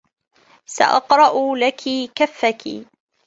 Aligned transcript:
سأقرأ 0.65 1.55
لكِ 1.55 1.89
كفّكِ. 2.15 2.85